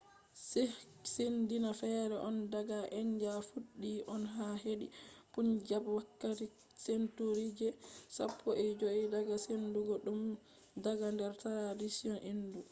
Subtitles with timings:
[0.49, 3.33] sikhism dina fere on daga india.
[3.49, 4.87] fuddi on ha hedi
[5.33, 6.45] punjab wakkati
[6.85, 7.69] century je
[8.15, 10.19] sappoi joi daga sendugo dum
[10.85, 12.59] daga der tradition hindu